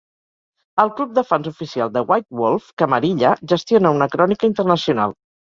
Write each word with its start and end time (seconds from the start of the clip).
El 0.83 0.89
club 0.99 1.11
de 1.17 1.23
fans 1.31 1.49
oficial 1.51 1.93
de 1.97 2.03
White 2.13 2.37
Wolf, 2.41 2.71
"Camarilla", 2.83 3.35
gestiona 3.55 3.95
una 3.99 4.11
crònica 4.17 4.51
internacional. 4.55 5.19